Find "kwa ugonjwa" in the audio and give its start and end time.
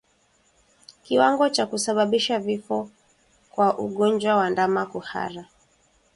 3.51-4.35